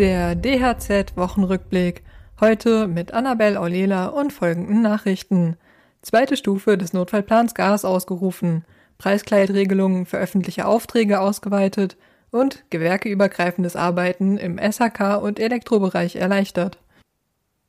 Der 0.00 0.34
DHZ-Wochenrückblick. 0.34 2.02
Heute 2.40 2.88
mit 2.88 3.12
Annabel 3.12 3.58
Aulela 3.58 4.06
und 4.06 4.32
folgenden 4.32 4.80
Nachrichten. 4.80 5.58
Zweite 6.00 6.38
Stufe 6.38 6.78
des 6.78 6.94
Notfallplans 6.94 7.54
Gas 7.54 7.84
ausgerufen. 7.84 8.64
Preiskleidregelungen 8.96 10.06
für 10.06 10.16
öffentliche 10.16 10.64
Aufträge 10.64 11.20
ausgeweitet 11.20 11.98
und 12.30 12.64
gewerkeübergreifendes 12.70 13.76
Arbeiten 13.76 14.38
im 14.38 14.58
SHK- 14.58 15.18
und 15.18 15.38
Elektrobereich 15.38 16.16
erleichtert. 16.16 16.78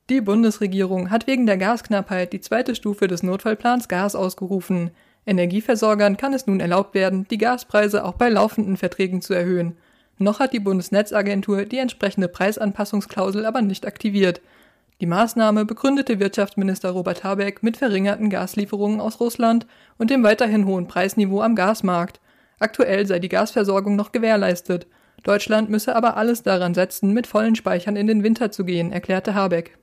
Die 0.09 0.21
Bundesregierung 0.21 1.09
hat 1.09 1.27
wegen 1.27 1.45
der 1.45 1.57
Gasknappheit 1.57 2.31
die 2.31 2.39
zweite 2.39 2.75
Stufe 2.75 3.09
des 3.09 3.23
Notfallplans 3.23 3.89
Gas 3.89 4.15
ausgerufen. 4.15 4.91
Energieversorgern 5.25 6.15
kann 6.15 6.33
es 6.33 6.47
nun 6.47 6.61
erlaubt 6.61 6.93
werden, 6.93 7.27
die 7.29 7.37
Gaspreise 7.37 8.05
auch 8.05 8.13
bei 8.13 8.29
laufenden 8.29 8.77
Verträgen 8.77 9.21
zu 9.21 9.33
erhöhen. 9.33 9.75
Noch 10.17 10.39
hat 10.39 10.53
die 10.53 10.59
Bundesnetzagentur 10.59 11.65
die 11.65 11.77
entsprechende 11.77 12.27
Preisanpassungsklausel 12.27 13.45
aber 13.45 13.61
nicht 13.61 13.85
aktiviert. 13.85 14.41
Die 15.01 15.07
Maßnahme 15.07 15.65
begründete 15.65 16.19
Wirtschaftsminister 16.19 16.91
Robert 16.91 17.23
Habeck 17.23 17.63
mit 17.63 17.77
verringerten 17.77 18.29
Gaslieferungen 18.29 19.01
aus 19.01 19.19
Russland 19.19 19.65
und 19.97 20.11
dem 20.11 20.23
weiterhin 20.23 20.67
hohen 20.67 20.87
Preisniveau 20.87 21.41
am 21.41 21.55
Gasmarkt. 21.55 22.19
Aktuell 22.59 23.07
sei 23.07 23.17
die 23.17 23.29
Gasversorgung 23.29 23.95
noch 23.95 24.11
gewährleistet. 24.11 24.85
Deutschland 25.23 25.69
müsse 25.69 25.95
aber 25.95 26.17
alles 26.17 26.43
daran 26.43 26.75
setzen, 26.75 27.13
mit 27.13 27.25
vollen 27.25 27.55
Speichern 27.55 27.95
in 27.95 28.05
den 28.05 28.23
Winter 28.23 28.51
zu 28.51 28.63
gehen, 28.63 28.91
erklärte 28.91 29.33
Habeck. 29.33 29.77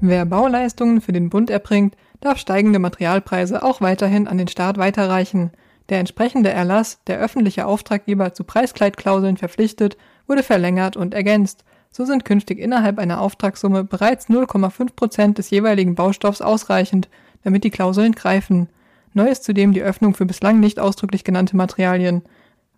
Wer 0.00 0.24
Bauleistungen 0.24 1.00
für 1.00 1.12
den 1.12 1.30
Bund 1.30 1.50
erbringt, 1.50 1.96
darf 2.20 2.38
steigende 2.38 2.78
Materialpreise 2.78 3.62
auch 3.62 3.80
weiterhin 3.80 4.28
an 4.28 4.38
den 4.38 4.48
Staat 4.48 4.78
weiterreichen. 4.78 5.50
Der 5.88 6.00
entsprechende 6.00 6.50
Erlass, 6.50 7.00
der 7.06 7.18
öffentliche 7.18 7.66
Auftraggeber 7.66 8.34
zu 8.34 8.44
Preiskleidklauseln 8.44 9.36
verpflichtet, 9.36 9.96
wurde 10.26 10.42
verlängert 10.42 10.96
und 10.96 11.14
ergänzt. 11.14 11.64
So 11.90 12.04
sind 12.04 12.24
künftig 12.24 12.58
innerhalb 12.58 12.98
einer 12.98 13.20
Auftragssumme 13.20 13.84
bereits 13.84 14.28
0,5 14.28 14.94
Prozent 14.96 15.38
des 15.38 15.50
jeweiligen 15.50 15.94
Baustoffs 15.94 16.42
ausreichend, 16.42 17.08
damit 17.44 17.64
die 17.64 17.70
Klauseln 17.70 18.12
greifen. 18.12 18.68
Neu 19.14 19.28
ist 19.28 19.44
zudem 19.44 19.72
die 19.72 19.82
Öffnung 19.82 20.14
für 20.14 20.26
bislang 20.26 20.60
nicht 20.60 20.78
ausdrücklich 20.78 21.24
genannte 21.24 21.56
Materialien. 21.56 22.22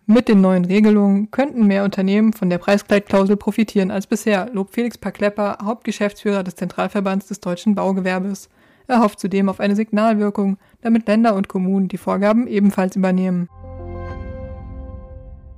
Mit 0.05 0.27
den 0.27 0.41
neuen 0.41 0.65
Regelungen 0.65 1.31
könnten 1.31 1.67
mehr 1.67 1.83
Unternehmen 1.83 2.33
von 2.33 2.49
der 2.49 2.59
Preiskleidklausel 2.59 3.35
profitieren 3.35 3.91
als 3.91 4.07
bisher, 4.07 4.49
lobt 4.53 4.73
Felix 4.73 4.97
Paklepper, 4.97 5.57
Hauptgeschäftsführer 5.63 6.43
des 6.43 6.55
Zentralverbands 6.55 7.27
des 7.27 7.41
deutschen 7.41 7.75
Baugewerbes. 7.75 8.49
Er 8.89 9.01
hofft 9.01 9.19
zudem 9.19 9.49
auf 9.49 9.59
eine 9.59 9.75
Signalwirkung, 9.75 10.57
damit 10.81 11.07
Länder 11.07 11.35
und 11.35 11.47
Kommunen 11.47 11.89
die 11.89 11.99
Vorgaben 11.99 12.47
ebenfalls 12.47 12.95
übernehmen. 12.95 13.47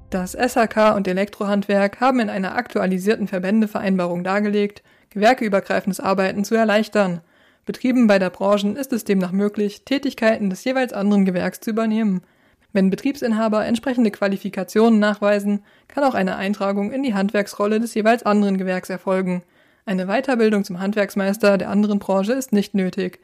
Das 0.10 0.34
SHK 0.34 0.94
und 0.98 1.08
Elektrohandwerk 1.08 2.02
haben 2.02 2.20
in 2.20 2.30
einer 2.30 2.56
aktualisierten 2.56 3.30
Verbändevereinbarung 3.30 4.26
dargelegt, 4.26 4.84
gewerkeübergreifendes 5.12 6.02
Arbeiten 6.02 6.44
zu 6.44 6.56
erleichtern. 6.56 7.22
Betrieben 7.66 8.06
beider 8.08 8.30
Branchen 8.30 8.76
ist 8.76 8.92
es 8.92 9.06
demnach 9.06 9.32
möglich, 9.32 9.86
Tätigkeiten 9.86 10.50
des 10.50 10.66
jeweils 10.66 10.92
anderen 10.92 11.24
Gewerks 11.24 11.62
zu 11.62 11.70
übernehmen. 11.70 12.24
Wenn 12.74 12.90
Betriebsinhaber 12.90 13.66
entsprechende 13.66 14.12
Qualifikationen 14.12 15.00
nachweisen, 15.00 15.64
kann 15.88 16.04
auch 16.04 16.16
eine 16.16 16.36
Eintragung 16.36 16.92
in 16.92 17.02
die 17.02 17.14
Handwerksrolle 17.14 17.80
des 17.80 17.94
jeweils 17.94 18.24
anderen 18.24 18.58
Gewerks 18.58 18.90
erfolgen. 18.90 19.42
Eine 19.92 20.06
Weiterbildung 20.06 20.64
zum 20.64 20.80
Handwerksmeister 20.80 21.58
der 21.58 21.70
anderen 21.70 22.00
Branche 22.00 22.32
ist 22.32 22.54
nicht 22.54 22.74
nötig. 22.74 23.20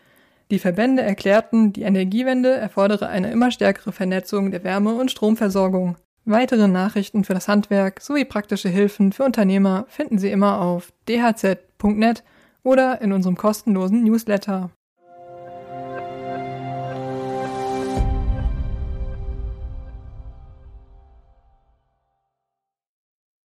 Die 0.52 0.60
Verbände 0.60 1.02
erklärten, 1.02 1.72
die 1.72 1.84
Energiewende 1.84 2.54
erfordere 2.54 3.08
eine 3.08 3.32
immer 3.32 3.52
stärkere 3.52 3.94
Vernetzung 3.94 4.52
der 4.52 4.66
Wärme- 4.66 4.96
und 4.96 5.10
Stromversorgung. 5.10 5.96
Weitere 6.26 6.68
Nachrichten 6.68 7.24
für 7.24 7.34
das 7.34 7.48
Handwerk 7.48 8.02
sowie 8.02 8.26
praktische 8.26 8.68
Hilfen 8.68 9.14
für 9.14 9.24
Unternehmer 9.24 9.86
finden 9.88 10.20
Sie 10.20 10.30
immer 10.30 10.60
auf 10.60 10.92
dhz.net 11.08 12.26
oder 12.64 13.00
in 13.00 13.14
unserem 13.14 13.38
kostenlosen 13.38 14.04
Newsletter. 14.04 14.70